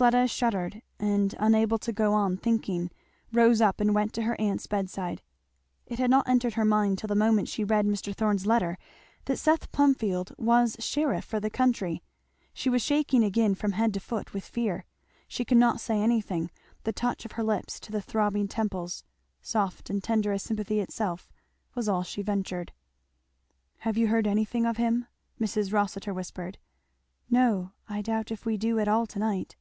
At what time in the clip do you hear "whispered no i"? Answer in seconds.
26.14-28.00